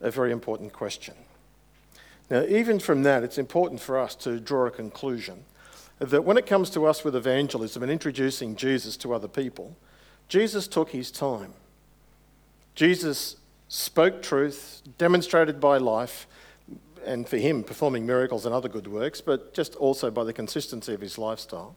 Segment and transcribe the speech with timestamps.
[0.00, 1.14] a very important question.
[2.30, 5.44] Now, even from that, it's important for us to draw a conclusion
[5.98, 9.76] that when it comes to us with evangelism and introducing Jesus to other people,
[10.28, 11.54] Jesus took his time.
[12.74, 13.36] Jesus
[13.68, 16.26] spoke truth, demonstrated by life,
[17.04, 20.94] and for him, performing miracles and other good works, but just also by the consistency
[20.94, 21.74] of his lifestyle,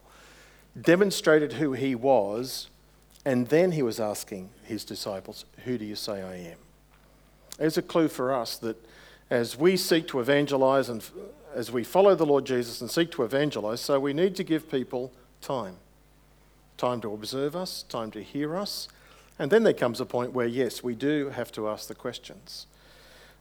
[0.79, 2.69] demonstrated who he was,
[3.25, 6.57] and then he was asking his disciples, Who do you say I am?
[7.57, 8.77] There's a clue for us that
[9.29, 11.03] as we seek to evangelize and
[11.53, 14.69] as we follow the Lord Jesus and seek to evangelize, so we need to give
[14.69, 15.11] people
[15.41, 15.77] time
[16.81, 18.87] time to observe us, time to hear us.
[19.37, 22.65] And then there comes a point where, yes, we do have to ask the questions.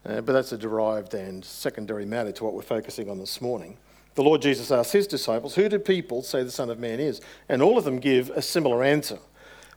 [0.05, 3.79] Uh, but that's a derived and secondary matter to what we're focusing on this morning.
[4.15, 7.23] The Lord Jesus asked his disciples, Who do people say the Son of Man is?
[7.49, 9.19] And all of them give a similar answer.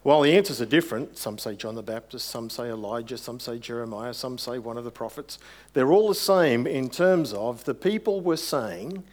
[0.03, 3.57] While the answers are different, some say John the Baptist, some say Elijah, some say
[3.57, 5.39] Jeremiah, some say one of the prophets,
[5.71, 9.03] they're all the same in terms of the people were saying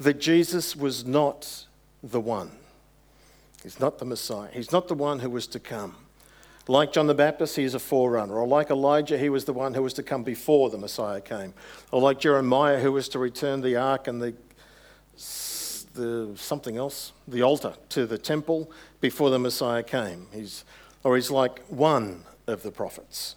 [0.00, 1.66] that Jesus was not
[2.02, 2.50] the one.
[3.62, 4.48] He's not the Messiah.
[4.52, 5.94] He's not the one who was to come.
[6.66, 8.34] Like John the Baptist, he is a forerunner.
[8.34, 11.54] Or like Elijah, he was the one who was to come before the Messiah came.
[11.92, 14.34] Or like Jeremiah, who was to return the ark and the
[15.94, 20.26] the something else, the altar to the temple before the Messiah came.
[20.32, 20.64] He's,
[21.04, 23.36] or he's like one of the prophets.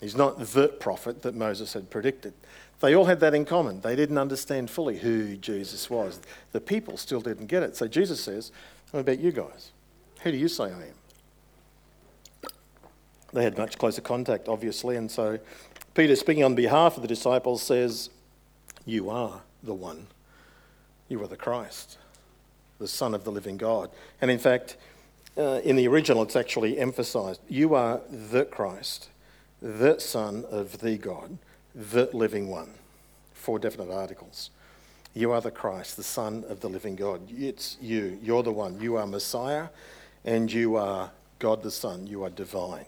[0.00, 2.32] He's not the prophet that Moses had predicted.
[2.80, 3.82] They all had that in common.
[3.82, 6.20] They didn't understand fully who Jesus was.
[6.52, 7.76] The people still didn't get it.
[7.76, 8.52] So Jesus says,
[8.90, 9.72] What about you guys?
[10.22, 12.50] Who do you say I am?
[13.32, 15.38] They had much closer contact, obviously, and so
[15.94, 18.10] Peter, speaking on behalf of the disciples, says,
[18.86, 20.06] You are the one
[21.10, 21.98] you are the Christ,
[22.78, 23.90] the Son of the living God.
[24.22, 24.78] And in fact,
[25.36, 29.10] uh, in the original, it's actually emphasized you are the Christ,
[29.60, 31.36] the Son of the God,
[31.74, 32.70] the living one.
[33.34, 34.50] Four definite articles.
[35.12, 37.20] You are the Christ, the Son of the living God.
[37.30, 38.18] It's you.
[38.22, 38.80] You're the one.
[38.80, 39.68] You are Messiah,
[40.24, 42.06] and you are God the Son.
[42.06, 42.84] You are divine.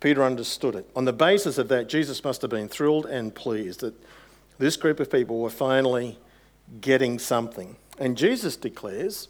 [0.00, 0.90] Peter understood it.
[0.96, 3.94] On the basis of that, Jesus must have been thrilled and pleased that
[4.58, 6.18] this group of people were finally
[6.80, 7.76] getting something.
[7.98, 9.28] And Jesus declares,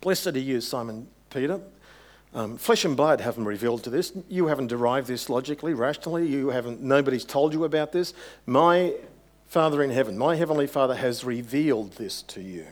[0.00, 1.60] Blessed are you, Simon Peter.
[2.34, 4.12] Um, flesh and blood haven't revealed to this.
[4.28, 6.26] You haven't derived this logically, rationally.
[6.26, 6.82] You haven't.
[6.82, 8.14] Nobody's told you about this.
[8.46, 8.94] My
[9.46, 12.66] Father in heaven, my heavenly Father, has revealed this to you.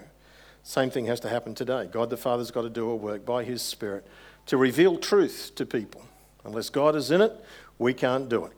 [0.62, 1.88] Same thing has to happen today.
[1.90, 4.06] God the Father's got to do a work by His Spirit
[4.46, 6.02] to reveal truth to people.
[6.44, 7.32] Unless God is in it,
[7.78, 8.52] we can't do it.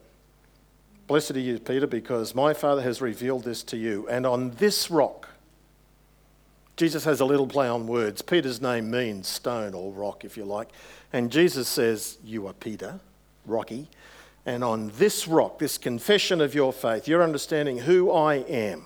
[1.08, 4.06] Blessed are you, Peter, because my Father has revealed this to you.
[4.08, 5.30] And on this rock,
[6.76, 8.20] Jesus has a little play on words.
[8.20, 10.68] Peter's name means stone or rock, if you like.
[11.10, 13.00] And Jesus says, You are Peter,
[13.46, 13.88] Rocky.
[14.44, 18.84] And on this rock, this confession of your faith, your understanding who I am,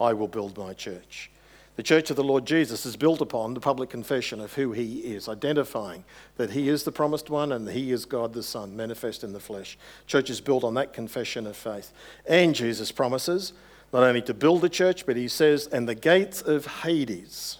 [0.00, 1.31] I will build my church.
[1.76, 4.98] The church of the Lord Jesus is built upon the public confession of who he
[4.98, 6.04] is, identifying
[6.36, 9.40] that he is the promised one and he is God the Son, manifest in the
[9.40, 9.78] flesh.
[10.06, 11.90] Church is built on that confession of faith.
[12.26, 13.54] And Jesus promises
[13.90, 17.58] not only to build the church, but he says, and the gates of Hades.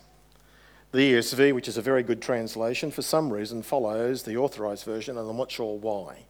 [0.93, 5.17] The ESV, which is a very good translation, for some reason follows the authorized version,
[5.17, 6.25] and I'm not sure why,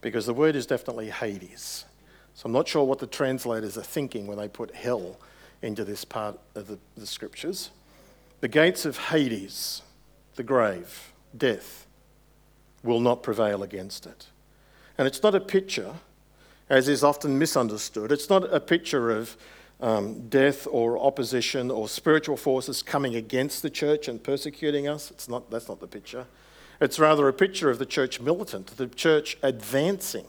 [0.00, 1.84] because the word is definitely Hades.
[2.34, 5.18] So I'm not sure what the translators are thinking when they put hell
[5.62, 7.70] into this part of the, the scriptures.
[8.40, 9.82] The gates of Hades,
[10.34, 11.86] the grave, death,
[12.82, 14.26] will not prevail against it.
[14.98, 15.94] And it's not a picture,
[16.68, 19.36] as is often misunderstood, it's not a picture of
[19.80, 25.10] um, death or opposition or spiritual forces coming against the church and persecuting us.
[25.10, 26.26] It's not, that's not the picture.
[26.80, 30.26] It's rather a picture of the church militant, the church advancing,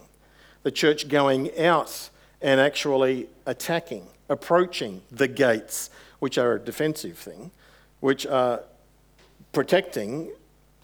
[0.63, 2.09] the church going out
[2.41, 5.89] and actually attacking approaching the gates,
[6.19, 7.51] which are a defensive thing,
[8.00, 8.63] which are
[9.51, 10.31] protecting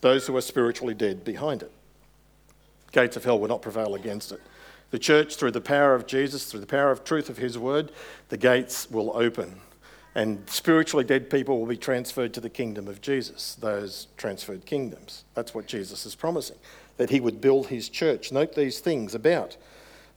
[0.01, 1.71] those who are spiritually dead behind it.
[2.91, 4.41] Gates of hell will not prevail against it.
[4.91, 7.91] The church, through the power of Jesus, through the power of truth of his word,
[8.29, 9.61] the gates will open.
[10.15, 15.25] And spiritually dead people will be transferred to the kingdom of Jesus, those transferred kingdoms.
[15.35, 16.57] That's what Jesus is promising,
[16.97, 18.31] that he would build his church.
[18.31, 19.55] Note these things about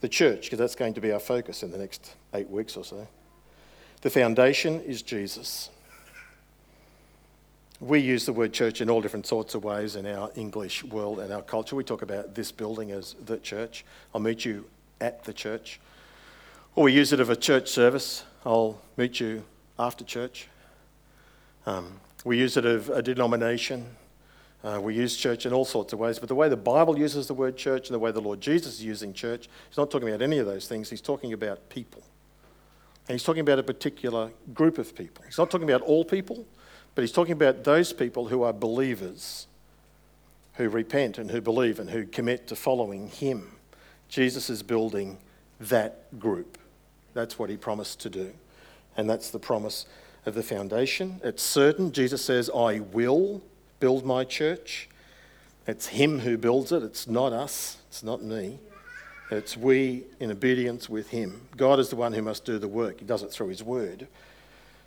[0.00, 2.84] the church, because that's going to be our focus in the next eight weeks or
[2.84, 3.06] so.
[4.02, 5.70] The foundation is Jesus.
[7.80, 11.20] We use the word church in all different sorts of ways in our English world
[11.20, 11.76] and our culture.
[11.76, 13.84] We talk about this building as the church.
[14.12, 14.66] I'll meet you
[15.00, 15.80] at the church.
[16.74, 18.24] Or we use it of a church service.
[18.44, 19.44] I'll meet you
[19.78, 20.48] after church.
[21.64, 23.86] Um, we use it of a denomination.
[24.64, 27.28] Uh, we use church in all sorts of ways, but the way the Bible uses
[27.28, 30.08] the word church and the way the Lord Jesus is using church, he's not talking
[30.08, 30.90] about any of those things.
[30.90, 32.02] He's talking about people.
[33.12, 35.22] And he's talking about a particular group of people.
[35.26, 36.46] He's not talking about all people,
[36.94, 39.48] but he's talking about those people who are believers,
[40.54, 43.52] who repent and who believe and who commit to following him.
[44.08, 45.18] Jesus is building
[45.60, 46.56] that group.
[47.12, 48.32] That's what he promised to do.
[48.96, 49.84] And that's the promise
[50.24, 51.20] of the foundation.
[51.22, 51.92] It's certain.
[51.92, 53.42] Jesus says, I will
[53.78, 54.88] build my church.
[55.66, 58.58] It's Him who builds it, it's not us, it's not me.
[59.32, 61.48] It's we in obedience with Him.
[61.56, 64.06] God is the one who must do the work, He does it through His word.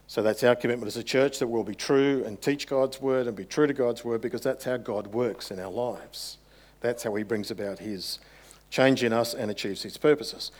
[0.07, 3.25] So that's our commitment as a church that we'll be true and teach God's word
[3.25, 6.37] and be true to God's word because that's how God works in our lives.
[6.81, 8.19] That's how He brings about His
[8.69, 10.51] change in us and achieves His purposes.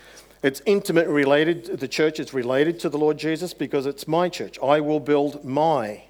[0.41, 4.57] It's intimately related, the church is related to the Lord Jesus because it's my church.
[4.63, 6.05] I will build my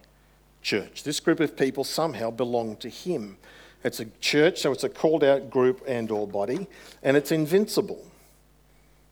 [0.62, 1.04] church.
[1.04, 3.38] This group of people somehow belong to him.
[3.86, 6.66] It's a church, so it's a called out group and or body,
[7.04, 8.04] and it's invincible.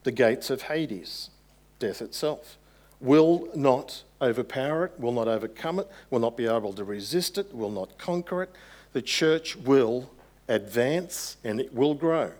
[0.02, 1.30] The gates of Hades,
[1.78, 2.58] death itself,
[3.00, 7.54] will not overpower it, will not overcome it, will not be able to resist it,
[7.54, 8.50] will not conquer it.
[8.94, 10.10] The church will
[10.48, 12.32] advance and it will grow.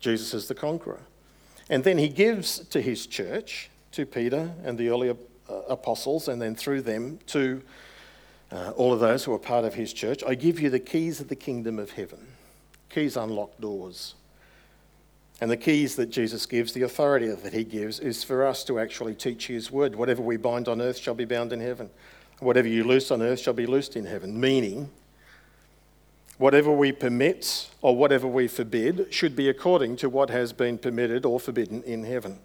[0.00, 1.00] Jesus is the conqueror.
[1.70, 5.16] And then he gives to his church, to Peter and the earlier
[5.48, 7.62] uh, apostles, and then through them to
[8.54, 11.20] uh, all of those who are part of his church, I give you the keys
[11.20, 12.24] of the kingdom of heaven.
[12.88, 14.14] Keys unlock doors.
[15.40, 18.78] And the keys that Jesus gives, the authority that he gives, is for us to
[18.78, 19.96] actually teach his word.
[19.96, 21.90] Whatever we bind on earth shall be bound in heaven.
[22.38, 24.38] Whatever you loose on earth shall be loosed in heaven.
[24.38, 24.88] Meaning,
[26.38, 31.24] whatever we permit or whatever we forbid should be according to what has been permitted
[31.24, 32.38] or forbidden in heaven.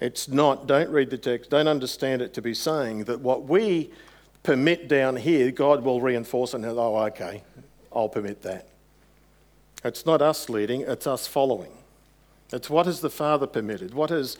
[0.00, 3.90] It's not, don't read the text, don't understand it to be saying that what we
[4.46, 7.42] permit down here, God will reinforce and, oh, okay,
[7.92, 8.68] I'll permit that.
[9.84, 11.72] It's not us leading, it's us following.
[12.52, 13.92] It's what has the Father permitted?
[13.92, 14.38] What has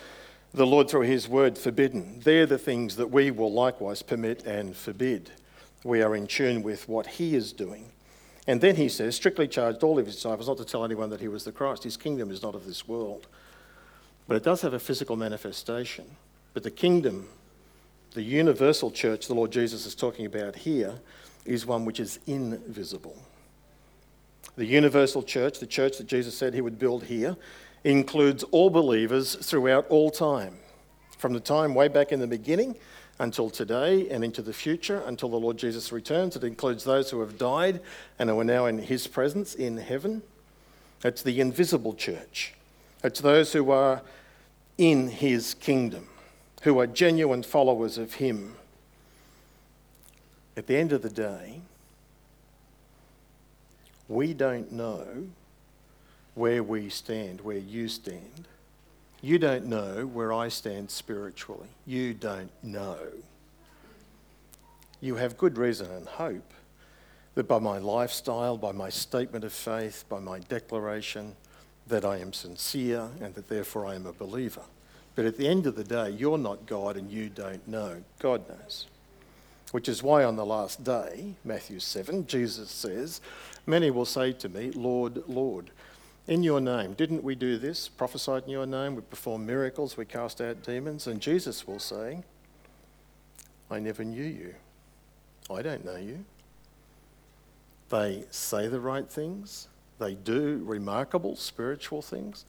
[0.55, 2.21] the Lord, through His word, forbidden?
[2.23, 5.33] They're the things that we will likewise permit and forbid.
[5.83, 7.87] We are in tune with what He is doing.
[8.47, 11.21] And then He says, strictly charged all of His disciples not to tell anyone that
[11.21, 11.83] He was the Christ.
[11.83, 13.27] His kingdom is not of this world.
[14.29, 16.05] But it does have a physical manifestation.
[16.55, 17.29] But the kingdom
[18.17, 20.95] the universal church the Lord Jesus is talking about here
[21.45, 23.15] is one which is invisible.
[24.57, 27.37] The universal church, the church that Jesus said he would build here,
[27.85, 30.57] includes all believers throughout all time,
[31.19, 32.77] from the time way back in the beginning
[33.19, 36.37] until today and into the future until the Lord Jesus returns.
[36.37, 37.83] It includes those who have died
[38.19, 40.23] and who are now in his presence in heaven.
[41.05, 42.55] It's the invisible church,
[43.05, 44.01] it's those who are
[44.79, 46.09] in his kingdom
[46.63, 48.57] who are genuine followers of Him.
[50.57, 51.61] At the end of the day,
[54.09, 55.07] we don't know
[56.35, 58.47] where we stand, where you stand.
[59.21, 61.69] You don't know where I stand spiritually.
[61.87, 62.99] You don't know.
[65.01, 66.53] You have good reason and hope
[67.35, 71.37] that by my lifestyle, by my statement of faith, by my declaration,
[71.87, 74.63] that I am sincere and that therefore I am a believer.
[75.17, 78.03] But at the end of the day, you're not God and you don't know.
[78.21, 78.87] God knows.
[79.73, 83.21] Which is why on the last day, Matthew 7, Jesus says,
[83.67, 85.71] Many will say to me, Lord, Lord,
[86.29, 87.89] in your name, didn't we do this?
[87.89, 91.07] Prophesied in your name, we performed miracles, we cast out demons.
[91.07, 92.23] And Jesus will say,
[93.71, 94.55] I never knew you.
[95.51, 96.25] I don't know you.
[97.89, 99.69] They say the right things,
[99.99, 102.45] they do remarkable spiritual things,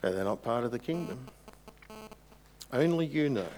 [0.00, 1.26] but they're not part of the kingdom.
[2.72, 3.48] Only you know.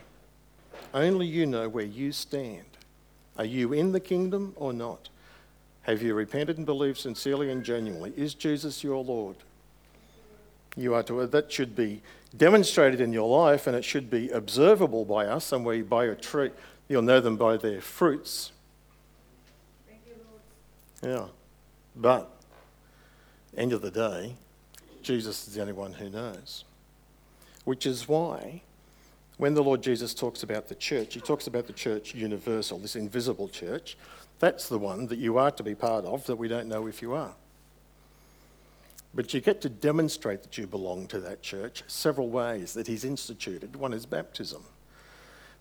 [0.93, 2.65] Only you know where you stand.
[3.39, 5.09] Are you in the kingdom or not?
[5.83, 8.13] Have you repented and believed sincerely and genuinely?
[8.17, 9.37] Is Jesus your Lord?
[10.77, 12.03] You are to that should be
[12.37, 16.15] demonstrated in your life and it should be observable by us and we by a
[16.15, 16.51] tree
[16.89, 18.53] you'll know them by their fruits.
[19.89, 20.15] Thank you,
[21.03, 21.21] Lord.
[21.21, 21.27] yeah.
[21.95, 22.31] But
[23.57, 24.35] end of the day,
[25.03, 26.65] Jesus is the only one who knows.
[27.65, 28.63] Which is why
[29.39, 32.97] when the Lord Jesus talks about the church, he talks about the church universal, this
[32.97, 33.97] invisible church.
[34.39, 37.03] That's the one that you are to be part of that we don't know if
[37.03, 37.35] you are.
[39.15, 43.05] But you get to demonstrate that you belong to that church several ways that he's
[43.05, 43.77] instituted.
[43.77, 44.63] One is baptism.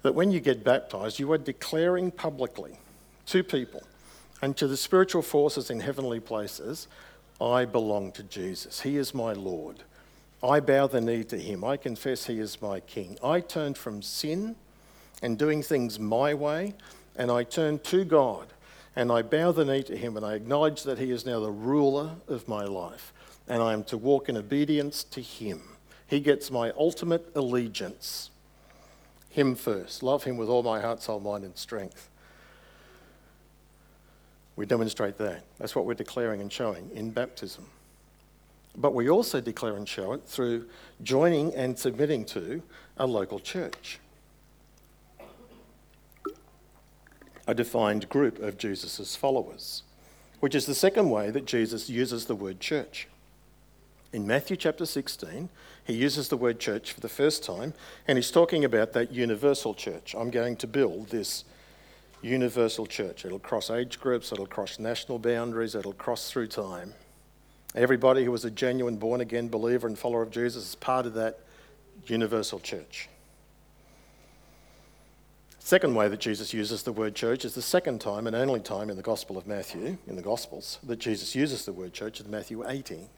[0.02, 2.78] That when you get baptized, you are declaring publicly
[3.28, 3.84] to people
[4.42, 6.88] and to the spiritual forces in heavenly places,
[7.42, 8.82] I belong to Jesus.
[8.82, 9.84] He is my Lord.
[10.44, 11.64] I bow the knee to him.
[11.64, 13.18] I confess he is my king.
[13.24, 14.56] I turn from sin
[15.22, 16.74] and doing things my way,
[17.16, 18.48] and I turn to God.
[18.96, 21.52] and I bow the knee to him and I acknowledge that he is now the
[21.52, 23.12] ruler of my life
[23.48, 25.62] and I am to walk in obedience to him.
[26.08, 28.30] He gets my ultimate allegiance.
[29.30, 30.02] Him first.
[30.02, 32.10] Love him with all my heart, soul, mind, and strength.
[34.56, 35.44] We demonstrate that.
[35.58, 37.66] That's what we're declaring and showing in baptism.
[38.78, 40.68] But we also declare and show it through
[41.02, 42.62] joining and submitting to
[42.98, 44.00] a local church.
[47.48, 49.84] a defined group of Jesus' followers,
[50.40, 53.08] which is the second way that Jesus uses the word church.
[54.12, 55.50] In Matthew chapter 16,
[55.84, 57.74] he uses the word church for the first time,
[58.08, 60.16] and he's talking about that universal church.
[60.18, 61.44] I'm going to build this
[62.22, 63.26] universal church.
[63.26, 66.94] It'll cross age groups, it'll cross national boundaries, it'll cross through time.
[67.76, 71.14] Everybody who was a genuine born again believer and follower of Jesus is part of
[71.16, 71.40] that
[72.08, 73.10] universal church.
[75.60, 78.90] Second way that Jesus uses the word church is the second time and only time
[78.90, 82.30] in the Gospel of Matthew, in the Gospels, that Jesus uses the word church in
[82.30, 83.10] Matthew 18,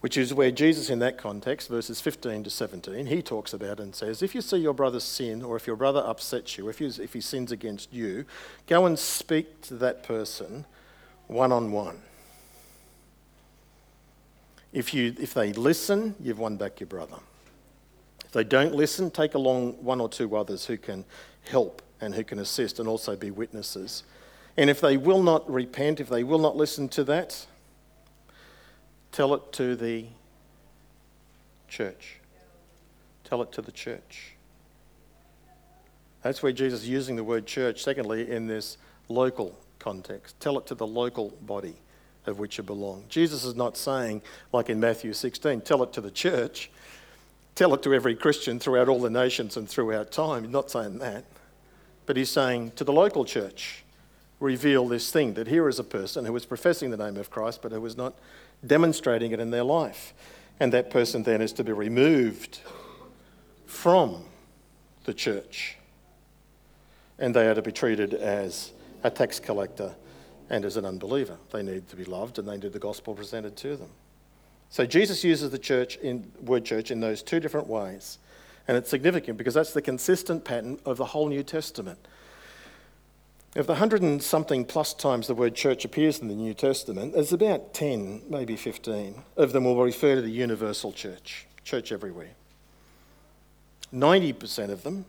[0.00, 3.94] which is where Jesus, in that context, verses 15 to 17, he talks about and
[3.94, 7.14] says, If you see your brother sin, or if your brother upsets you, if, if
[7.14, 8.26] he sins against you,
[8.66, 10.66] go and speak to that person
[11.26, 12.02] one on one.
[14.72, 17.16] If, you, if they listen, you've won back your brother.
[18.24, 21.04] If they don't listen, take along one or two others who can
[21.50, 24.04] help and who can assist and also be witnesses.
[24.56, 27.46] And if they will not repent, if they will not listen to that,
[29.12, 30.06] tell it to the
[31.68, 32.16] church.
[33.24, 34.34] Tell it to the church.
[36.22, 38.76] That's where Jesus is using the word church, secondly, in this
[39.08, 40.38] local context.
[40.40, 41.76] Tell it to the local body
[42.28, 43.04] of which you belong.
[43.08, 46.70] Jesus is not saying, like in Matthew 16, tell it to the church,
[47.54, 50.44] tell it to every Christian throughout all the nations and throughout time.
[50.44, 51.24] He's not saying that.
[52.06, 53.84] But he's saying to the local church,
[54.40, 57.60] reveal this thing that here is a person who is professing the name of Christ,
[57.60, 58.14] but who is not
[58.66, 60.14] demonstrating it in their life.
[60.60, 62.60] And that person then is to be removed
[63.66, 64.24] from
[65.04, 65.76] the church.
[67.18, 69.94] And they are to be treated as a tax collector
[70.50, 71.36] and as an unbeliever.
[71.52, 73.90] They need to be loved and they need the gospel presented to them.
[74.70, 78.18] So Jesus uses the church in word church in those two different ways.
[78.66, 81.98] And it's significant because that's the consistent pattern of the whole New Testament.
[83.56, 87.14] Of the hundred and something plus times the word church appears in the New Testament,
[87.14, 92.32] there's about 10, maybe 15 of them will refer to the universal church, church everywhere.
[93.92, 95.06] 90% of them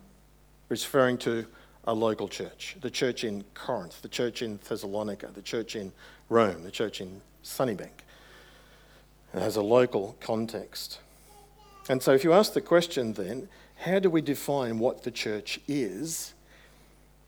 [0.70, 1.46] referring to
[1.84, 5.92] a local church, the church in Corinth, the church in Thessalonica, the church in
[6.28, 8.04] Rome, the church in Sunnybank.
[9.32, 11.00] It has a local context.
[11.88, 15.60] And so, if you ask the question then, how do we define what the church
[15.66, 16.34] is?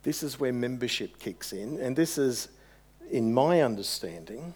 [0.03, 1.79] This is where membership kicks in.
[1.79, 2.49] And this is,
[3.11, 4.53] in my understanding,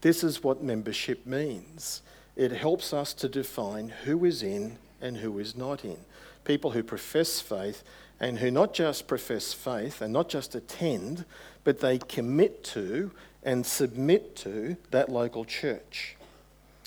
[0.00, 2.02] this is what membership means.
[2.34, 5.98] It helps us to define who is in and who is not in.
[6.44, 7.82] People who profess faith
[8.20, 11.24] and who not just profess faith and not just attend,
[11.64, 13.10] but they commit to
[13.42, 16.16] and submit to that local church,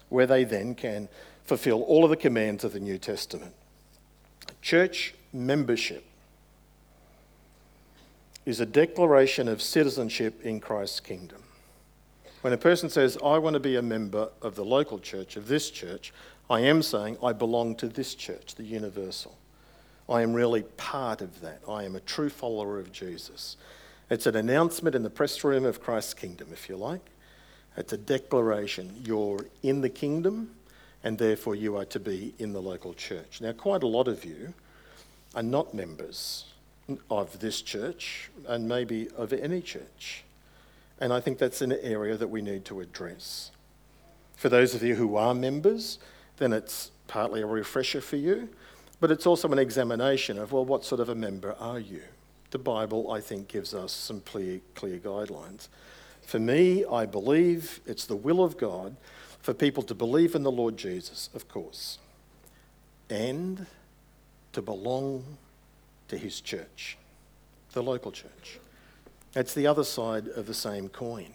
[0.09, 1.07] where they then can
[1.43, 3.53] fulfill all of the commands of the New Testament.
[4.62, 6.03] Church membership
[8.45, 11.41] is a declaration of citizenship in Christ's kingdom.
[12.41, 15.48] When a person says, I want to be a member of the local church, of
[15.48, 16.13] this church,
[16.50, 19.38] I am saying I belong to this church, the universal.
[20.10, 21.62] I am really part of that.
[21.70, 23.58] I am a true follower of Jesus.
[24.10, 27.12] It's an announcement in the press room of Christ's kingdom, if you like.
[27.78, 29.01] It's a declaration.
[29.06, 30.56] You're in the kingdom,
[31.04, 33.39] and therefore you are to be in the local church.
[33.39, 34.54] Now, quite a lot of you
[35.36, 36.46] are not members
[37.12, 40.24] of this church and maybe of any church.
[41.00, 43.51] And I think that's an area that we need to address.
[44.36, 46.00] For those of you who are members,
[46.38, 48.50] then it's partly a refresher for you,
[49.00, 52.01] but it's also an examination of, well, what sort of a member are you?
[52.51, 55.68] The Bible, I think, gives us some clear, clear guidelines.
[56.22, 58.96] For me, I believe it's the will of God
[59.41, 61.98] for people to believe in the Lord Jesus, of course,
[63.10, 63.65] and
[64.53, 65.24] to belong
[66.10, 66.98] to his church,
[67.74, 68.60] the local church.
[69.34, 71.34] That's the other side of the same coin.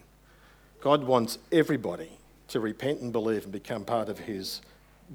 [0.81, 2.11] God wants everybody
[2.49, 4.61] to repent and believe and become part of his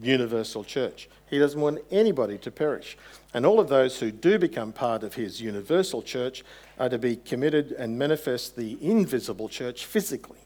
[0.01, 1.09] universal church.
[1.29, 2.97] He doesn't want anybody to perish.
[3.33, 6.43] And all of those who do become part of his universal church
[6.79, 10.41] are to be committed and manifest the invisible church physically,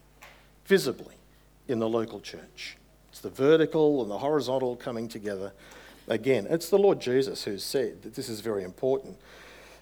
[0.65, 1.15] visibly
[1.67, 2.77] in the local church.
[3.09, 5.53] It's the vertical and the horizontal coming together.
[6.07, 9.17] Again, it's the Lord Jesus who said that this is very important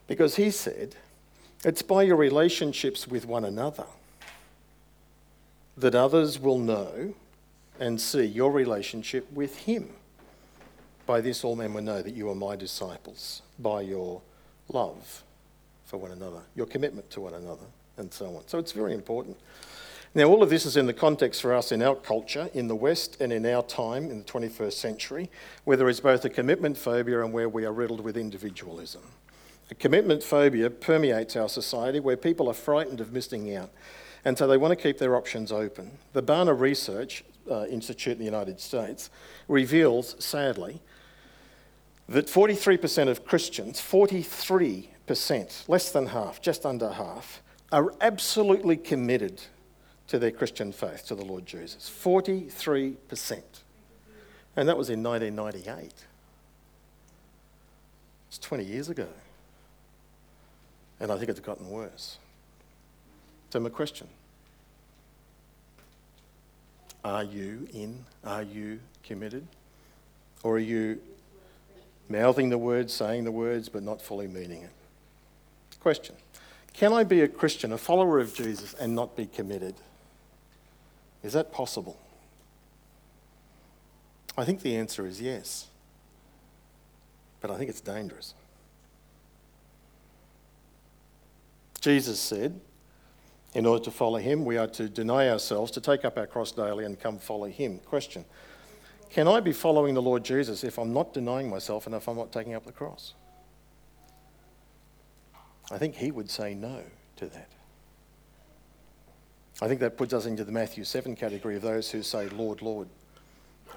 [0.08, 0.96] because he said,
[1.66, 3.86] It's by your relationships with one another
[5.76, 7.16] that others will know
[7.84, 9.90] and see your relationship with Him.
[11.06, 14.22] By this, all men will know that you are my disciples, by your
[14.70, 15.24] love
[15.84, 17.66] for one another, your commitment to one another,
[17.98, 18.48] and so on.
[18.48, 19.38] So it's very important.
[20.16, 22.76] Now, all of this is in the context for us in our culture, in the
[22.76, 25.30] West, and in our time in the 21st century,
[25.66, 29.02] where there is both a commitment phobia and where we are riddled with individualism.
[29.72, 33.72] A commitment phobia permeates our society where people are frightened of missing out,
[34.24, 35.98] and so they want to keep their options open.
[36.14, 39.10] The Barna Research uh, Institute in the United States
[39.48, 40.82] reveals, sadly,
[42.10, 49.42] that 43% of Christians, 43%, less than half, just under half, are absolutely committed
[50.08, 51.90] to their Christian faith, to the Lord Jesus.
[51.90, 53.42] 43%.
[54.56, 55.92] And that was in 1998.
[58.28, 59.08] It's 20 years ago.
[61.00, 62.18] And I think it's gotten worse.
[63.50, 64.08] So, my question
[67.04, 68.06] Are you in?
[68.24, 69.46] Are you committed?
[70.44, 71.02] Or are you
[72.10, 74.72] mouthing the words, saying the words, but not fully meaning it?
[75.80, 76.16] Question
[76.74, 79.76] Can I be a Christian, a follower of Jesus, and not be committed?
[81.24, 81.98] Is that possible?
[84.38, 85.68] I think the answer is yes.
[87.40, 88.34] But I think it's dangerous.
[91.82, 92.60] Jesus said,
[93.56, 96.52] in order to follow him, we are to deny ourselves, to take up our cross
[96.52, 97.80] daily and come follow him.
[97.80, 98.26] Question
[99.10, 102.18] Can I be following the Lord Jesus if I'm not denying myself and if I'm
[102.18, 103.14] not taking up the cross?
[105.72, 106.82] I think he would say no
[107.18, 107.50] to that.
[109.62, 112.62] I think that puts us into the Matthew 7 category of those who say, Lord,
[112.62, 112.90] Lord,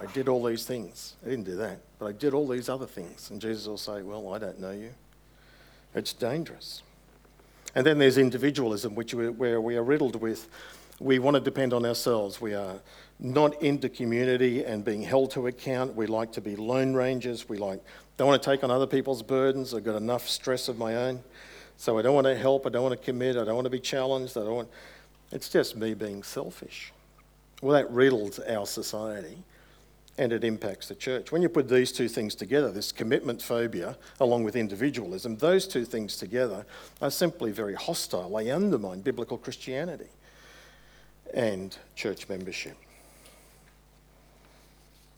[0.00, 1.14] I did all these things.
[1.24, 3.30] I didn't do that, but I did all these other things.
[3.30, 4.92] And Jesus will say, Well, I don't know you.
[5.94, 6.82] It's dangerous.
[7.76, 10.48] And then there's individualism, which we, where we are riddled with.
[10.98, 12.40] We want to depend on ourselves.
[12.40, 12.80] We are
[13.18, 15.94] not into community and being held to account.
[15.94, 17.50] We like to be lone rangers.
[17.50, 17.84] We like
[18.16, 19.74] don't want to take on other people's burdens.
[19.74, 21.22] I've got enough stress of my own,
[21.76, 22.66] so I don't want to help.
[22.66, 23.36] I don't want to commit.
[23.36, 24.38] I don't want to be challenged.
[24.38, 24.68] I don't want.
[25.30, 26.94] It's just me being selfish.
[27.60, 29.36] Well, that riddles our society
[30.18, 31.30] and it impacts the church.
[31.30, 35.84] When you put these two things together, this commitment phobia along with individualism, those two
[35.84, 36.64] things together
[37.02, 38.30] are simply very hostile.
[38.30, 40.08] They undermine biblical Christianity
[41.34, 42.76] and church membership.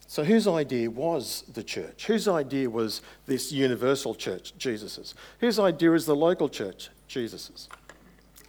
[0.08, 2.06] So, whose idea was the church?
[2.06, 5.14] Whose idea was this universal church, Jesus's?
[5.40, 7.68] Whose idea is the local church, Jesus's?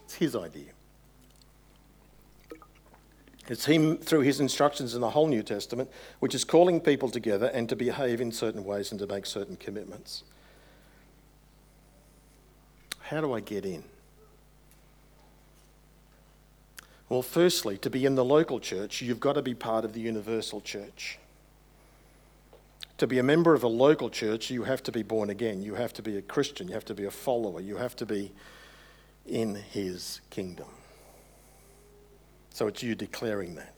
[0.05, 0.71] It's his idea.
[3.49, 7.47] It's him through his instructions in the whole New Testament, which is calling people together
[7.47, 10.23] and to behave in certain ways and to make certain commitments.
[12.99, 13.83] How do I get in?
[17.09, 19.99] Well, firstly, to be in the local church, you've got to be part of the
[19.99, 21.17] universal church.
[22.99, 25.63] To be a member of a local church, you have to be born again.
[25.63, 26.67] You have to be a Christian.
[26.67, 27.61] You have to be a follower.
[27.61, 28.31] You have to be
[29.25, 30.67] in his kingdom.
[32.51, 33.73] So it's you declaring that.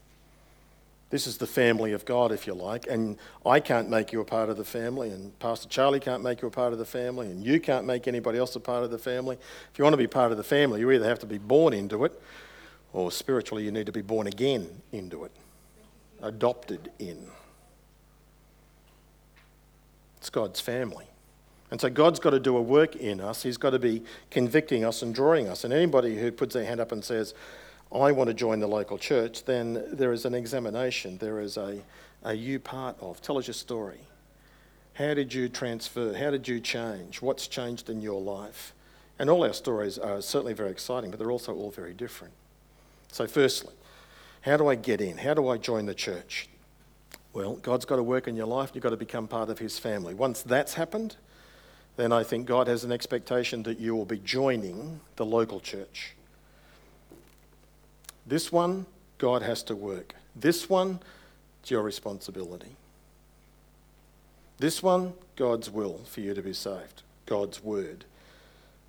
[1.09, 4.25] This is the family of God, if you like, and I can't make you a
[4.25, 7.27] part of the family, and Pastor Charlie can't make you a part of the family,
[7.27, 9.35] and you can't make anybody else a part of the family.
[9.71, 11.73] If you want to be part of the family, you either have to be born
[11.73, 12.21] into it,
[12.93, 15.31] or spiritually, you need to be born again into it,
[16.21, 17.27] adopted in.
[20.19, 21.07] It's God's family.
[21.71, 23.43] And so God's got to do a work in us.
[23.43, 25.65] He's got to be convicting us and drawing us.
[25.65, 27.33] And anybody who puts their hand up and says,
[27.93, 31.17] I want to join the local church, then there is an examination.
[31.17, 31.81] There is a,
[32.23, 33.21] a you part of.
[33.21, 33.99] Tell us your story.
[34.93, 36.13] How did you transfer?
[36.13, 37.21] How did you change?
[37.21, 38.73] What's changed in your life?
[39.19, 42.33] And all our stories are certainly very exciting, but they're also all very different.
[43.11, 43.73] So, firstly,
[44.41, 45.17] how do I get in?
[45.17, 46.47] How do I join the church?
[47.33, 48.71] Well, God's got to work in your life.
[48.73, 50.13] You've got to become part of His family.
[50.13, 51.17] Once that's happened,
[51.97, 56.15] then I think God has an expectation that you will be joining the local church.
[58.25, 58.85] This one,
[59.17, 60.15] God has to work.
[60.35, 60.99] This one,
[61.61, 62.75] it's your responsibility.
[64.59, 67.01] This one, God's will for you to be saved.
[67.25, 68.05] God's word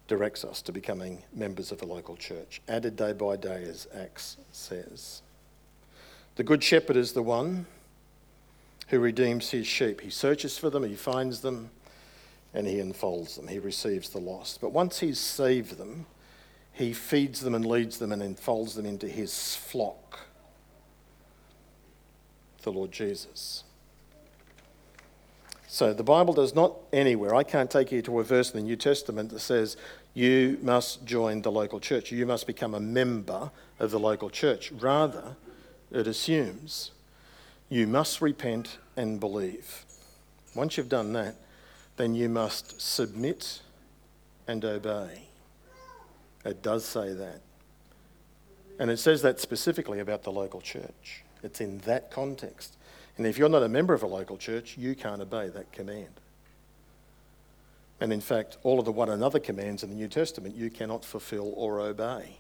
[0.07, 4.37] directs us to becoming members of a local church, added day by day, as Acts
[4.53, 5.23] says.
[6.37, 7.67] The Good Shepherd is the one
[8.89, 10.03] who redeems his sheep.
[10.03, 11.71] He searches for them, he finds them,
[12.53, 13.49] and he enfolds them.
[13.49, 14.61] He receives the lost.
[14.61, 16.05] But once he's saved them,
[16.73, 20.21] he feeds them and leads them and enfolds them into his flock,
[22.63, 23.65] the Lord Jesus.
[25.69, 28.67] So the Bible does not anywhere, I can't take you to a verse in the
[28.67, 29.77] New Testament that says
[30.15, 34.71] you must join the local church, you must become a member of the local church.
[34.73, 35.37] Rather,
[35.91, 36.91] it assumes
[37.69, 39.87] you must repent and believe.
[40.55, 41.37] Once you've done that,
[41.97, 43.63] then you must submit
[44.47, 45.29] and obey.
[46.45, 47.41] It does say that.
[48.79, 51.23] And it says that specifically about the local church.
[51.43, 52.77] It's in that context.
[53.17, 56.21] And if you're not a member of a local church, you can't obey that command.
[58.01, 61.05] And in fact, all of the one another commands in the New Testament you cannot
[61.05, 62.37] fulfill or obey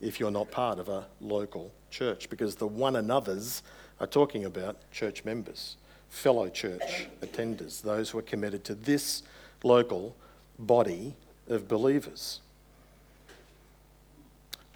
[0.00, 3.62] if you're not part of a local church, because the one another's
[4.00, 5.76] are talking about church members,
[6.10, 9.22] fellow church attenders, those who are committed to this
[9.62, 10.14] local
[10.58, 11.14] body
[11.48, 12.40] of believers.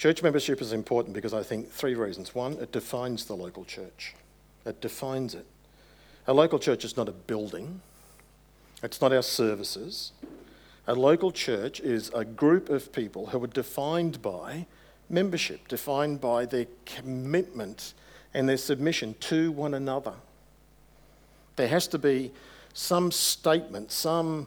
[0.01, 2.35] Church membership is important because I think three reasons.
[2.35, 4.15] One, it defines the local church.
[4.65, 5.45] It defines it.
[6.27, 7.83] A local church is not a building,
[8.83, 10.13] it's not our services.
[10.87, 14.65] A local church is a group of people who are defined by
[15.11, 17.93] membership, defined by their commitment
[18.33, 20.15] and their submission to one another.
[21.57, 22.33] There has to be
[22.73, 24.47] some statement, some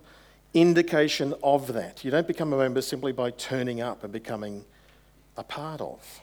[0.55, 2.03] indication of that.
[2.03, 4.65] You don't become a member simply by turning up and becoming
[5.37, 6.21] a part of.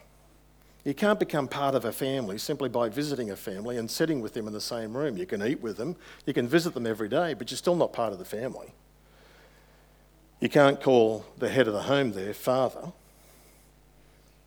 [0.84, 4.32] You can't become part of a family simply by visiting a family and sitting with
[4.32, 5.16] them in the same room.
[5.16, 5.96] You can eat with them,
[6.26, 8.72] you can visit them every day, but you're still not part of the family.
[10.40, 12.92] You can't call the head of the home their father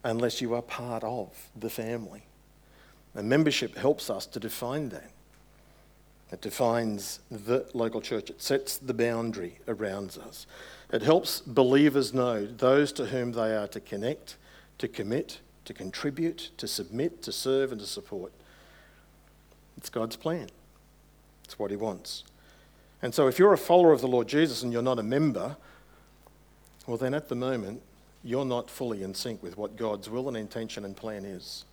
[0.04, 2.24] unless you are part of the family.
[3.14, 5.12] And membership helps us to define that.
[6.32, 10.48] It defines the local church, it sets the boundary around us.
[10.92, 14.36] It helps believers know those to whom they are to connect,
[14.84, 18.34] to commit, to contribute, to submit, to serve, and to support.
[19.78, 20.50] It's God's plan.
[21.46, 22.26] It's what He wants.
[23.02, 25.56] And so, if you're a follower of the Lord Jesus and you're not a member,
[26.86, 27.82] well, then at the moment,
[28.26, 31.64] you're not fully in sync with what God's will and intention and plan is.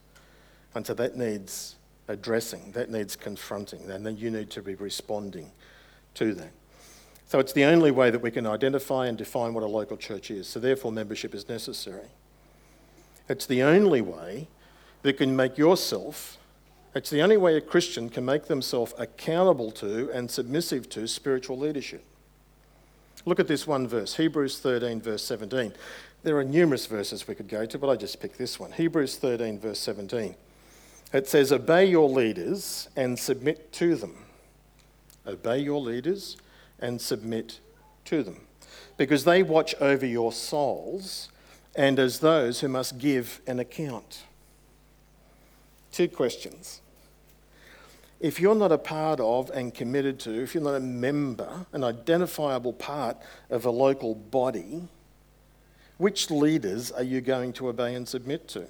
[0.77, 1.75] And so that needs
[2.07, 5.51] addressing, that needs confronting, and then you need to be responding
[6.15, 6.53] to that.
[7.27, 10.31] So it's the only way that we can identify and define what a local church
[10.31, 10.47] is.
[10.47, 12.07] So therefore, membership is necessary.
[13.31, 14.49] It's the only way
[15.03, 16.37] that can make yourself,
[16.97, 21.57] it's the only way a Christian can make themselves accountable to and submissive to spiritual
[21.57, 22.05] leadership.
[23.25, 25.73] Look at this one verse, Hebrews 13, verse 17.
[26.25, 28.73] There are numerous verses we could go to, but I just picked this one.
[28.73, 30.35] Hebrews 13, verse 17.
[31.13, 34.25] It says, Obey your leaders and submit to them.
[35.25, 36.37] Obey your leaders
[36.81, 37.61] and submit
[38.07, 38.41] to them.
[38.97, 41.29] Because they watch over your souls
[41.75, 44.23] and as those who must give an account.
[45.93, 46.81] Two questions.
[48.21, 51.83] If you're not a part of and committed to, if you're not a member, an
[51.83, 53.17] identifiable part
[53.49, 54.89] of a local body,
[55.97, 58.67] which leaders are you going to obey and submit to?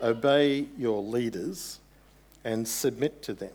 [0.00, 1.80] Obey your leaders
[2.44, 3.52] and submit to them.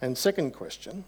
[0.00, 1.04] And second question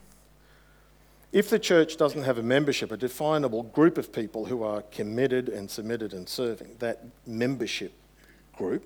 [1.32, 5.48] if the church doesn't have a membership, a definable group of people who are committed
[5.48, 7.92] and submitted and serving, that membership
[8.56, 8.84] group,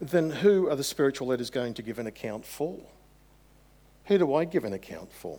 [0.00, 2.78] then who are the spiritual leaders going to give an account for?
[4.04, 5.38] Who do I give an account for?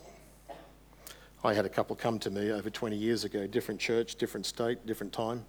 [1.43, 4.85] I had a couple come to me over 20 years ago, different church, different state,
[4.85, 5.45] different time.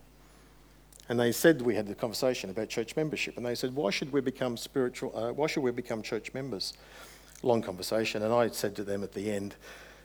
[1.09, 4.13] And they said, we had the conversation about church membership, and they said, why should
[4.13, 6.75] we become spiritual, uh, why should we become church members?
[7.43, 9.55] Long conversation, and I said to them at the end,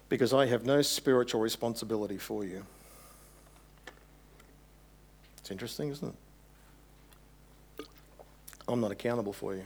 [0.10, 2.66] because I have no spiritual responsibility for you.
[5.38, 6.16] It's interesting, isn't
[7.78, 7.86] it?
[8.68, 9.64] I'm not accountable for you.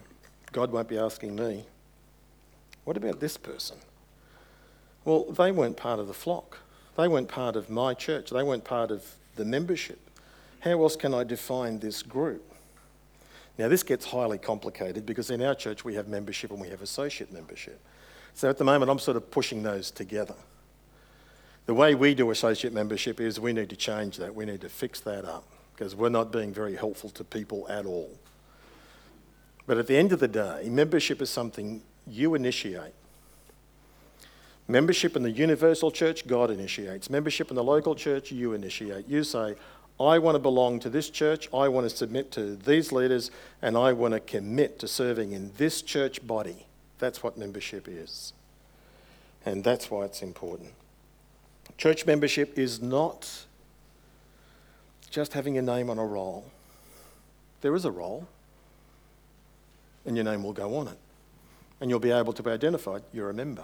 [0.51, 1.65] God won't be asking me,
[2.84, 3.77] what about this person?
[5.05, 6.58] Well, they weren't part of the flock.
[6.97, 8.32] They weren't part of my church.
[8.32, 9.05] They weren't part of
[9.36, 9.99] the membership.
[10.62, 12.43] How else can I define this group?
[13.60, 16.82] Now, this gets highly complicated because in our church we have membership and we have
[16.82, 17.78] associate membership.
[18.34, 20.36] So at the moment, I'm sort of pushing those together.
[21.65, 24.34] The way we do associate membership is we need to change that.
[24.34, 25.43] We need to fix that up
[25.76, 28.10] because we're not being very helpful to people at all.
[29.67, 32.93] But at the end of the day, membership is something you initiate.
[34.69, 37.10] Membership in the universal church, God initiates.
[37.10, 39.06] Membership in the local church, you initiate.
[39.10, 39.56] You say,
[40.00, 43.32] I want to belong to this church, I want to submit to these leaders,
[43.62, 46.66] and I want to commit to serving in this church body.
[47.00, 48.34] That's what membership is.
[49.46, 50.72] And that's why it's important.
[51.78, 53.46] Church membership is not
[55.10, 56.46] just having your name on a roll.
[57.62, 58.28] There is a roll,
[60.06, 60.98] and your name will go on it.
[61.82, 63.64] and you'll be able to be identified, you're a member.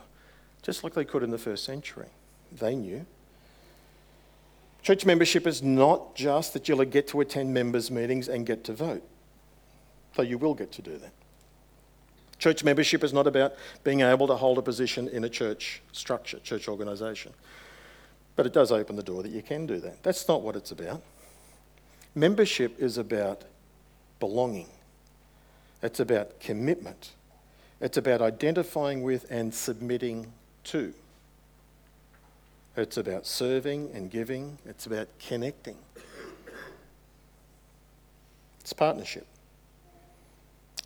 [0.62, 2.08] Just like they could in the first century.
[2.52, 3.06] They knew.
[4.86, 8.71] Church membership is not just that you'll get to attend members' meetings and get to
[8.71, 9.02] vote,
[10.13, 11.12] though you will get to do that.
[12.38, 16.38] Church membership is not about being able to hold a position in a church structure,
[16.38, 17.34] church organisation.
[18.36, 20.04] But it does open the door that you can do that.
[20.04, 21.02] That's not what it's about.
[22.13, 23.41] Membership is about
[24.19, 24.69] belonging,
[25.82, 27.13] it's about commitment,
[27.82, 30.32] it's about identifying with and submitting
[30.65, 30.93] to.
[32.77, 35.77] It's about serving and giving, it's about connecting.
[38.59, 39.25] It's partnership.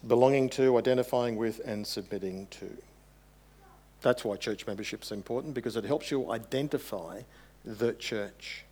[0.05, 2.69] Belonging to, identifying with, and submitting to.
[4.01, 7.21] That's why church membership is important because it helps you identify
[7.65, 8.65] the church.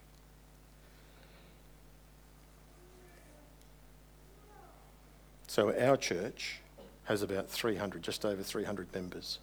[5.47, 6.59] So our church
[7.05, 9.39] has about 300, just over 300 members,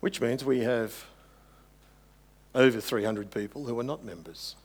[0.00, 1.06] which means we have
[2.54, 4.56] over 300 people who are not members.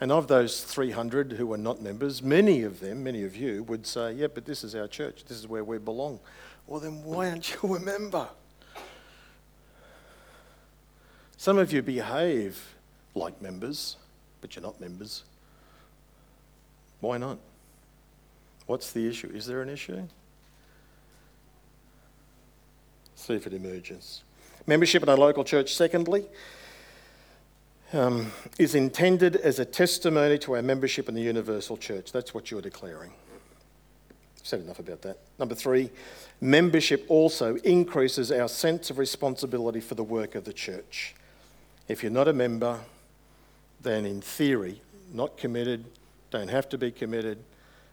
[0.00, 3.86] And of those 300 who are not members, many of them, many of you, would
[3.86, 5.24] say, Yeah, but this is our church.
[5.26, 6.20] This is where we belong.
[6.66, 8.28] Well, then why aren't you a member?
[11.38, 12.74] Some of you behave
[13.14, 13.96] like members,
[14.40, 15.22] but you're not members.
[17.00, 17.38] Why not?
[18.66, 19.30] What's the issue?
[19.32, 20.02] Is there an issue?
[23.14, 24.22] See if it emerges.
[24.66, 26.24] Membership in a local church, secondly,
[27.92, 32.12] um, is intended as a testimony to our membership in the universal church.
[32.12, 33.12] That's what you're declaring.
[34.42, 35.18] Said enough about that.
[35.38, 35.90] Number three,
[36.40, 41.14] membership also increases our sense of responsibility for the work of the church.
[41.88, 42.80] If you're not a member,
[43.80, 44.80] then in theory,
[45.12, 45.84] not committed,
[46.30, 47.38] don't have to be committed,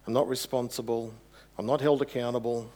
[0.07, 1.13] I'm not responsible,
[1.57, 2.69] I'm not held accountable,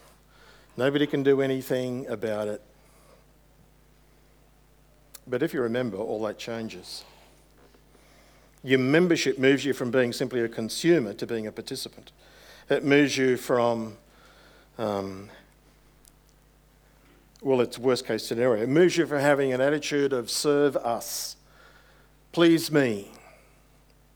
[0.75, 2.61] nobody can do anything about it.
[5.27, 7.03] But if you remember, all that changes.
[8.63, 12.11] Your membership moves you from being simply a consumer to being a participant.
[12.69, 13.97] It moves you from,
[14.77, 15.29] um,
[17.41, 18.63] well, it's worst case scenario.
[18.63, 21.35] It moves you from having an attitude of serve us,
[22.31, 23.11] please me,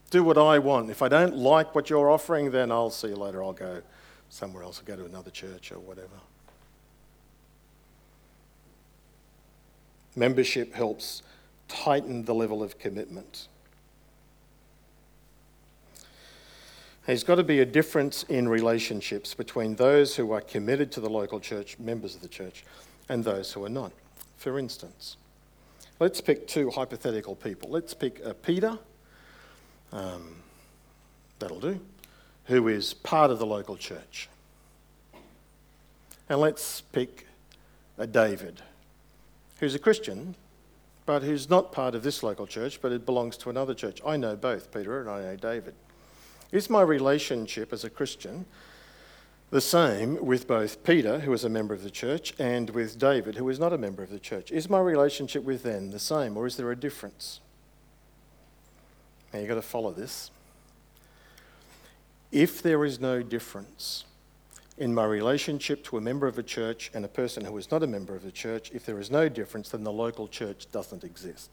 [0.10, 0.90] do what I want.
[0.90, 3.42] If I don't like what you're offering, then I'll see you later.
[3.42, 3.82] I'll go
[4.30, 6.10] somewhere else, I'll go to another church or whatever.
[10.16, 11.24] Membership helps
[11.68, 13.48] tighten the level of commitment.
[17.06, 21.10] There's got to be a difference in relationships between those who are committed to the
[21.10, 22.64] local church, members of the church,
[23.10, 23.92] and those who are not.
[24.38, 25.18] For instance,
[26.00, 27.70] let's pick two hypothetical people.
[27.70, 28.78] Let's pick uh, Peter,
[29.92, 30.36] um,
[31.40, 31.80] that'll do,
[32.46, 34.30] who is part of the local church.
[36.30, 37.28] And let's pick
[37.98, 38.62] a David,
[39.62, 40.36] who's a Christian,
[41.06, 44.02] but who's not part of this local church, but it belongs to another church.
[44.06, 45.76] I know both Peter and I know David.
[46.52, 48.46] Is my relationship as a Christian
[49.52, 53.36] the same with both Peter, who is a member of the church, and with David,
[53.36, 54.52] who is not a member of the church?
[54.52, 57.40] Is my relationship with them the same, or is there a difference?
[59.32, 60.32] Now you've got to follow this.
[62.32, 64.06] If there is no difference,
[64.82, 67.84] in my relationship to a member of a church and a person who is not
[67.84, 71.04] a member of the church, if there is no difference, then the local church doesn't
[71.04, 71.52] exist.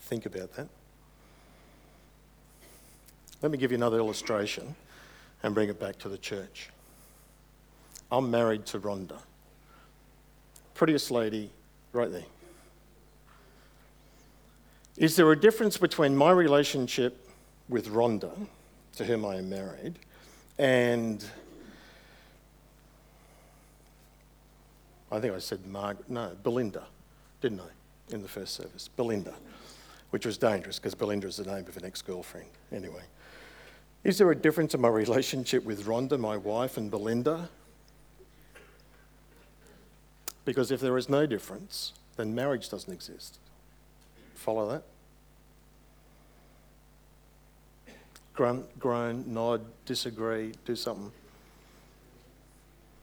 [0.00, 0.68] Think about that.
[3.42, 4.74] Let me give you another illustration
[5.42, 6.70] and bring it back to the church.
[8.10, 9.18] I'm married to Rhonda.
[10.72, 11.50] Prettiest lady
[11.92, 12.24] right there.
[14.96, 17.28] Is there a difference between my relationship
[17.68, 18.32] with Rhonda
[18.96, 19.98] to whom I am married,
[20.58, 21.24] and
[25.10, 26.84] I think I said Margaret, no, Belinda,
[27.40, 28.88] didn't I, in the first service?
[28.88, 29.34] Belinda,
[30.10, 32.48] which was dangerous because Belinda is the name of an ex girlfriend.
[32.72, 33.02] Anyway,
[34.02, 37.48] is there a difference in my relationship with Rhonda, my wife, and Belinda?
[40.44, 43.38] Because if there is no difference, then marriage doesn't exist.
[44.34, 44.82] Follow that?
[48.36, 51.10] Grunt, groan, nod, disagree, do something.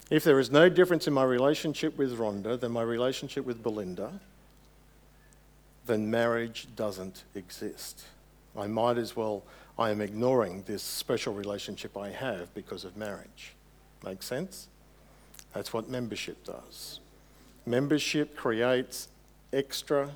[0.09, 4.19] If there is no difference in my relationship with Rhonda than my relationship with Belinda,
[5.85, 8.05] then marriage doesn't exist.
[8.55, 9.43] I might as well,
[9.77, 13.55] I am ignoring this special relationship I have because of marriage.
[14.05, 14.67] Make sense?
[15.53, 16.99] That's what membership does.
[17.65, 19.07] Membership creates
[19.51, 20.11] extra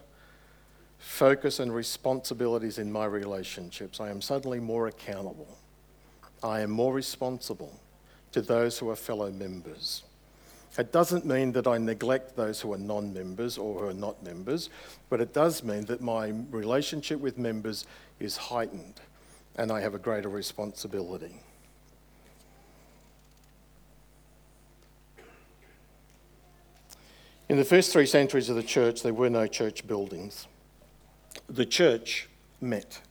[1.00, 4.00] focus and responsibilities in my relationships.
[4.00, 5.58] I am suddenly more accountable.
[6.44, 7.80] I am more responsible.
[8.34, 10.04] to those who are fellow members.
[10.78, 14.22] It doesn't mean that I neglect those who are non members or who are not
[14.22, 14.70] members,
[15.10, 17.86] but it does mean that my relationship with members
[18.20, 19.00] is heightened
[19.56, 21.42] and I have a greater responsibility.
[27.50, 30.48] In the first three centuries of the church, there were no church buildings.
[31.50, 32.28] The church
[32.60, 33.02] met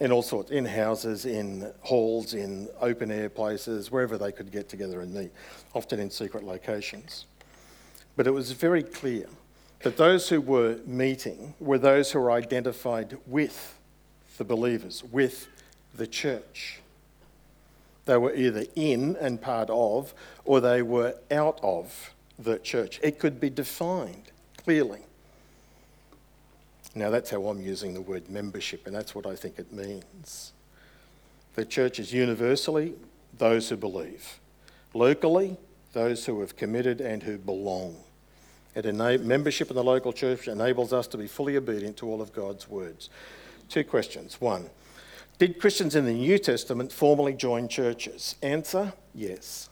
[0.00, 4.68] in all sorts, in houses, in halls, in open air places, wherever they could get
[4.68, 5.30] together and meet,
[5.74, 7.26] often in secret locations.
[8.16, 9.26] But it was very clear
[9.82, 13.78] that those who were meeting were those who were identified with
[14.38, 15.48] the believers, with
[15.94, 16.80] the church.
[18.06, 22.98] They were either in and part of, or they were out of the church.
[23.02, 25.00] It could be defined clearly.
[26.94, 30.52] Now, that's how I'm using the word membership, and that's what I think it means.
[31.54, 32.94] The church is universally
[33.38, 34.40] those who believe,
[34.92, 35.56] locally,
[35.92, 37.96] those who have committed and who belong.
[38.74, 42.32] It membership in the local church enables us to be fully obedient to all of
[42.32, 43.10] God's words.
[43.68, 44.40] Two questions.
[44.40, 44.70] One,
[45.38, 48.36] did Christians in the New Testament formally join churches?
[48.42, 49.68] Answer yes.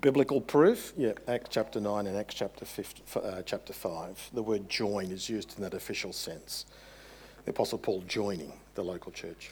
[0.00, 0.92] Biblical proof?
[0.96, 4.30] Yeah, Acts chapter 9 and Acts chapter, 50, uh, chapter 5.
[4.34, 6.66] The word join is used in that official sense.
[7.44, 9.50] The Apostle Paul joining the local church.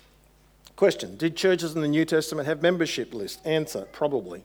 [0.77, 3.40] Question Did churches in the New Testament have membership lists?
[3.44, 4.44] Answer Probably.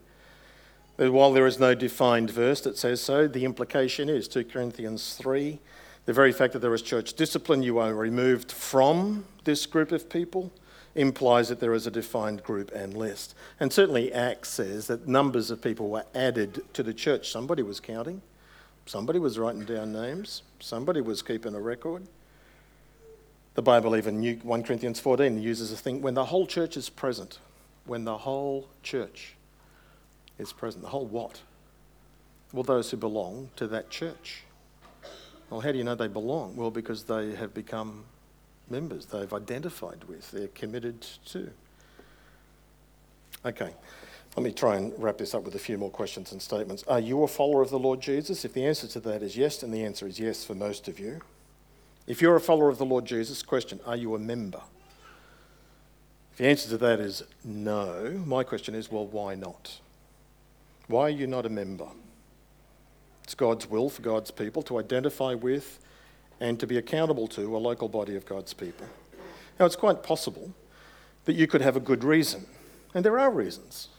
[0.97, 5.59] While there is no defined verse that says so, the implication is 2 Corinthians 3
[6.05, 10.09] the very fact that there is church discipline, you are removed from this group of
[10.09, 10.51] people
[10.95, 13.35] implies that there is a defined group and list.
[13.59, 17.29] And certainly Acts says that numbers of people were added to the church.
[17.29, 18.21] Somebody was counting,
[18.85, 22.03] somebody was writing down names, somebody was keeping a record.
[23.53, 27.39] The Bible, even 1 Corinthians 14, uses a thing when the whole church is present.
[27.85, 29.35] When the whole church
[30.37, 30.83] is present.
[30.83, 31.41] The whole what?
[32.53, 34.43] Well, those who belong to that church.
[35.49, 36.55] Well, how do you know they belong?
[36.55, 38.05] Well, because they have become
[38.69, 41.49] members they've identified with, they're committed to.
[43.45, 43.73] Okay,
[44.35, 46.83] let me try and wrap this up with a few more questions and statements.
[46.87, 48.45] Are you a follower of the Lord Jesus?
[48.45, 50.99] If the answer to that is yes, then the answer is yes for most of
[50.99, 51.21] you.
[52.07, 54.61] If you're a follower of the Lord Jesus, question, are you a member?
[56.31, 59.79] If the answer to that is no, my question is, well, why not?
[60.87, 61.87] Why are you not a member?
[63.23, 65.79] It's God's will for God's people to identify with
[66.41, 68.87] and to be accountable to a local body of God's people.
[69.59, 70.51] Now, it's quite possible
[71.25, 72.47] that you could have a good reason,
[72.93, 73.89] and there are reasons.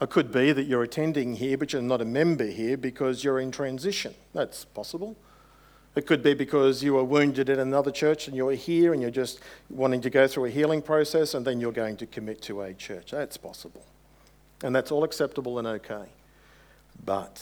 [0.00, 3.38] It could be that you're attending here, but you're not a member here because you're
[3.38, 4.14] in transition.
[4.34, 5.16] That's possible.
[5.94, 9.12] It could be because you were wounded in another church and you're here and you're
[9.12, 9.38] just
[9.70, 12.74] wanting to go through a healing process and then you're going to commit to a
[12.74, 13.12] church.
[13.12, 13.86] That's possible.
[14.64, 16.06] And that's all acceptable and okay.
[17.04, 17.40] But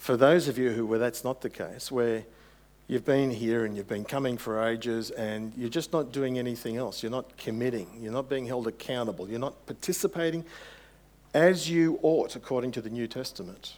[0.00, 2.24] for those of you who where that's not the case, where
[2.88, 6.78] you've been here and you've been coming for ages and you're just not doing anything
[6.78, 10.42] else, you're not committing, you're not being held accountable, you're not participating
[11.34, 13.76] as you ought according to the New Testament,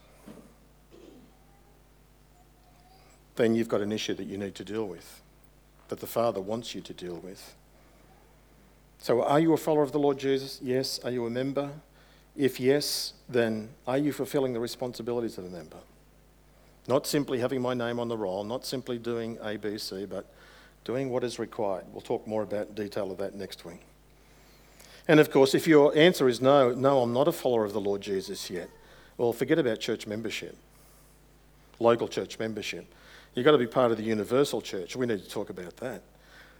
[3.35, 5.23] then you've got an issue that you need to deal with,
[5.89, 7.57] that the Father wants you to deal with.
[8.99, 10.61] So, are you a follower of the Lord Jesus?
[10.63, 11.01] Yes.
[11.03, 11.73] Are you a member?
[12.37, 15.79] If yes, then are you fulfilling the responsibilities of a member?
[16.89, 20.27] Not simply having my name on the roll, not simply doing A, B, C, but
[20.85, 21.85] doing what is required.
[21.93, 23.81] We'll talk more about detail of that next week.
[25.09, 27.81] And of course, if your answer is no, no, I'm not a follower of the
[27.81, 28.69] Lord Jesus yet,
[29.17, 30.57] well, forget about church membership,
[31.79, 32.93] local church membership.
[33.35, 34.97] You've got to be part of the universal church.
[34.97, 36.03] We need to talk about that.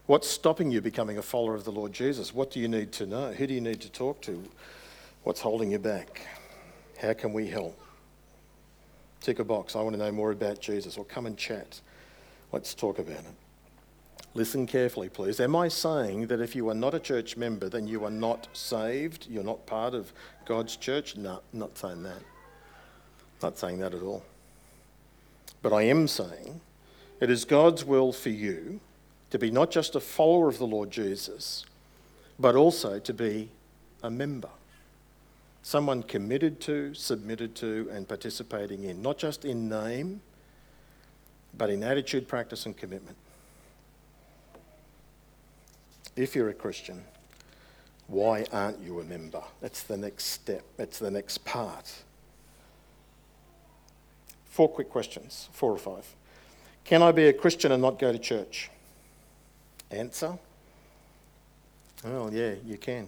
[0.05, 2.33] What's stopping you becoming a follower of the Lord Jesus?
[2.33, 3.31] What do you need to know?
[3.31, 4.43] Who do you need to talk to?
[5.23, 6.21] What's holding you back?
[6.99, 7.79] How can we help?
[9.23, 9.75] Tick a box.
[9.77, 11.79] I want to know more about Jesus, or come and chat.
[12.51, 13.25] Let's talk about it.
[14.33, 15.39] Listen carefully, please.
[15.39, 18.49] Am I saying that if you are not a church member, then you are not
[18.51, 19.27] saved?
[19.29, 20.11] You're not part of
[20.45, 21.15] God's church?
[21.15, 22.21] No, not saying that.
[23.41, 24.23] Not saying that at all.
[25.61, 26.59] But I am saying
[27.21, 28.81] it is God's will for you
[29.29, 31.63] to be not just a follower of the Lord Jesus,
[32.37, 33.51] but also to be
[34.03, 34.49] a member.
[35.65, 40.21] Someone committed to, submitted to, and participating in, not just in name,
[41.57, 43.15] but in attitude, practice, and commitment.
[46.17, 47.01] If you're a Christian,
[48.07, 49.41] why aren't you a member?
[49.61, 51.91] That's the next step, that's the next part.
[54.49, 56.05] Four quick questions, four or five.
[56.83, 58.69] Can I be a Christian and not go to church?
[59.89, 60.37] Answer
[62.03, 63.07] Well, yeah, you can.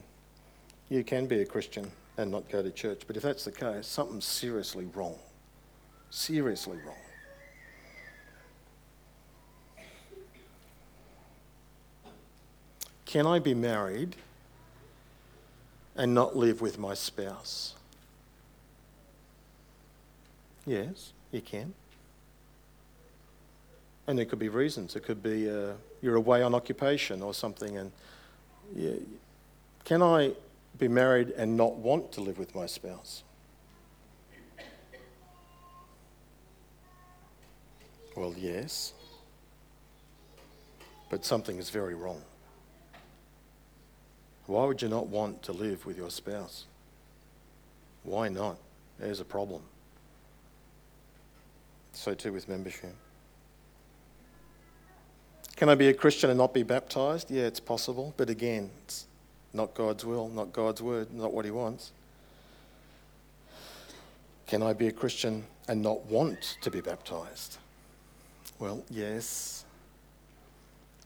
[0.88, 3.02] You can be a Christian and not go to church.
[3.08, 5.16] But if that's the case, something's seriously wrong.
[6.10, 6.96] Seriously wrong.
[13.06, 14.16] Can I be married
[15.96, 17.76] and not live with my spouse?
[20.66, 21.74] Yes, you can.
[24.08, 24.96] And there could be reasons.
[24.96, 27.78] It could be uh, you're away on occupation or something.
[27.78, 27.92] And
[28.76, 28.94] yeah,
[29.84, 30.34] can I
[30.78, 33.24] be married and not want to live with my spouse?
[38.16, 38.94] Well, yes.
[41.10, 42.22] But something is very wrong.
[44.48, 46.66] Why would you not want to live with your spouse?
[48.04, 48.58] Why not?
[49.00, 49.62] There's a problem.
[51.94, 52.96] So, too, with membership.
[55.56, 57.32] Can I be a Christian and not be baptized?
[57.32, 58.14] Yeah, it's possible.
[58.18, 59.08] But again, it's
[59.56, 61.92] not God's will, not God's word, not what He wants.
[64.48, 67.58] Can I be a Christian and not want to be baptized?
[68.60, 69.66] Well, yes.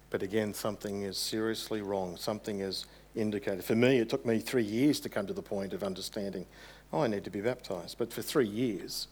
[0.09, 2.17] But again, something is seriously wrong.
[2.17, 2.85] Something is
[3.15, 3.63] indicated.
[3.63, 6.45] For me, it took me three years to come to the point of understanding,
[6.91, 7.97] oh, I need to be baptized.
[7.97, 9.07] But for three years,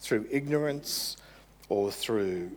[0.00, 1.16] through ignorance
[1.68, 2.50] or through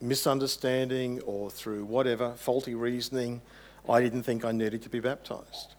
[0.00, 3.40] misunderstanding or through whatever, faulty reasoning,
[3.88, 5.74] I didn't think I needed to be baptized.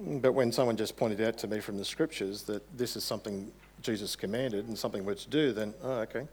[0.00, 3.50] But when someone just pointed out to me from the scriptures that this is something
[3.82, 6.26] Jesus commanded and something we're to do, then, oh, okay.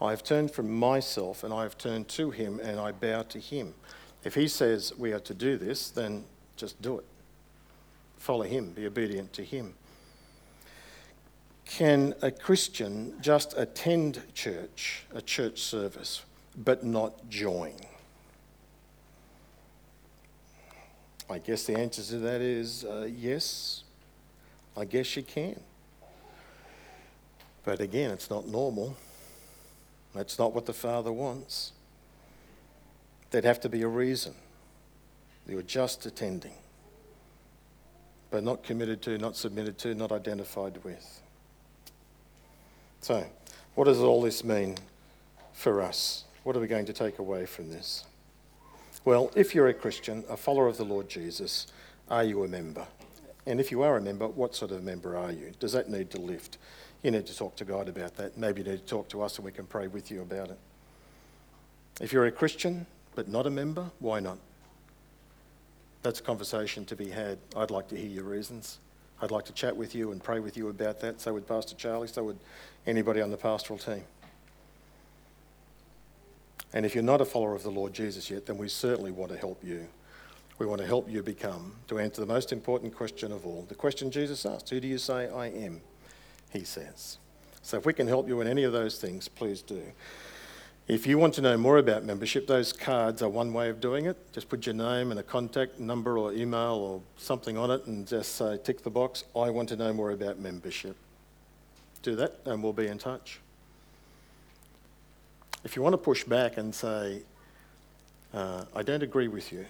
[0.00, 3.38] I have turned from myself and I have turned to him and I bow to
[3.38, 3.74] him.
[4.24, 6.24] If he says we are to do this, then
[6.56, 7.04] just do it.
[8.18, 9.74] Follow him, be obedient to him.
[11.64, 16.22] Can a Christian just attend church, a church service,
[16.56, 17.74] but not join?
[21.32, 23.84] I guess the answer to that is uh, yes,
[24.76, 25.58] I guess you can.
[27.64, 28.96] But again, it's not normal.
[30.14, 31.72] That's not what the Father wants.
[33.30, 34.34] There'd have to be a reason.
[35.48, 36.52] You were just attending,
[38.30, 41.22] but not committed to, not submitted to, not identified with.
[43.00, 43.26] So,
[43.74, 44.76] what does all this mean
[45.54, 46.24] for us?
[46.42, 48.04] What are we going to take away from this?
[49.04, 51.66] Well, if you're a Christian, a follower of the Lord Jesus,
[52.08, 52.86] are you a member?
[53.46, 55.52] And if you are a member, what sort of member are you?
[55.58, 56.58] Does that need to lift?
[57.02, 58.38] You need to talk to God about that.
[58.38, 60.58] Maybe you need to talk to us and we can pray with you about it.
[62.00, 62.86] If you're a Christian,
[63.16, 63.90] but not a member?
[63.98, 64.38] Why not?
[66.02, 67.38] That's a conversation to be had.
[67.56, 68.78] I'd like to hear your reasons.
[69.20, 71.20] I'd like to chat with you and pray with you about that.
[71.20, 72.38] So would Pastor Charlie, so would
[72.86, 74.04] anybody on the pastoral team.
[76.72, 79.30] And if you're not a follower of the Lord Jesus yet, then we certainly want
[79.32, 79.86] to help you.
[80.58, 83.74] We want to help you become, to answer the most important question of all the
[83.74, 85.80] question Jesus asked Who do you say I am?
[86.50, 87.18] He says.
[87.62, 89.82] So if we can help you in any of those things, please do.
[90.88, 94.06] If you want to know more about membership, those cards are one way of doing
[94.06, 94.16] it.
[94.32, 98.06] Just put your name and a contact number or email or something on it and
[98.06, 100.96] just say, tick the box, I want to know more about membership.
[102.02, 103.38] Do that and we'll be in touch.
[105.64, 107.22] If you want to push back and say,
[108.34, 109.64] uh, I don't agree with you,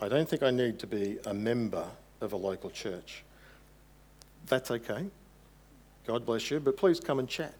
[0.00, 1.86] I don't think I need to be a member
[2.20, 3.24] of a local church,
[4.46, 5.06] that's okay.
[6.06, 7.54] God bless you, but please come and chat.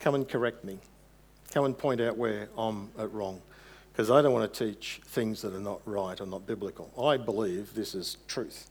[0.00, 0.78] Come and correct me
[1.56, 3.40] come and point out where I'm at wrong
[3.90, 6.90] because I don't want to teach things that are not right or not biblical.
[7.02, 8.68] I believe this is truth.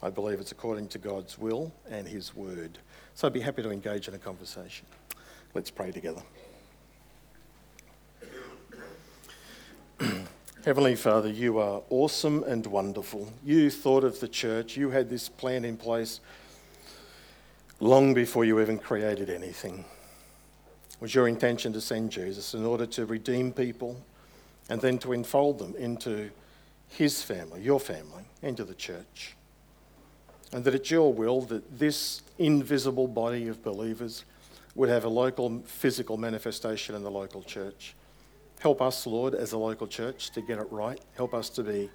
[0.00, 2.78] I believe it's according to God's will and His word.
[3.14, 4.86] So I'd be happy to engage in a conversation.
[5.54, 6.22] Let's pray together.
[10.62, 13.32] Heavenly Father, you are awesome and wonderful.
[13.42, 16.20] You thought of the church, you had this plan in place
[17.80, 19.86] long before you even created anything
[20.90, 24.04] It was your intention to send Jesus in order to redeem people
[24.68, 26.30] and then to enfold them into
[26.88, 29.36] his family, your family, into the church.
[30.52, 34.26] And that it's your will that this invisible body of believers
[34.74, 37.94] would have a local physical manifestation in the local church.
[38.60, 41.00] Help us, Lord, as a local church to get it right.
[41.16, 41.90] Help us to be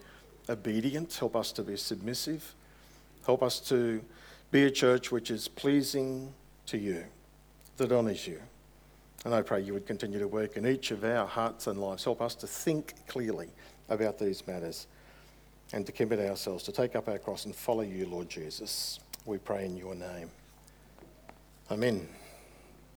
[0.49, 1.13] obedient.
[1.13, 2.55] Help us to be submissive.
[3.26, 4.03] Help us to
[4.51, 6.34] be a church which is pleasing
[6.66, 7.03] to you,
[7.78, 8.41] that honours you.
[9.26, 12.03] And I pray you would continue to work in each of our hearts and lives.
[12.03, 13.49] Help us to think clearly
[13.89, 14.88] about these matters
[15.74, 18.99] and to commit ourselves to take up our cross and follow you, Lord Jesus.
[19.26, 20.30] We pray in your name.
[21.70, 22.07] Amen.